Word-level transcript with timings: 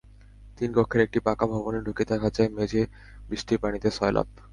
তিন 0.57 0.69
কক্ষের 0.73 1.01
একটি 1.01 1.19
পাকা 1.27 1.45
ভবনে 1.47 1.79
ঢুকে 1.81 2.03
দেখা 2.11 2.29
যায়, 2.29 2.49
মেঝে 2.49 2.81
বৃষ্টির 3.29 3.61
পানিতে 3.63 3.87
সয়লাব। 3.91 4.27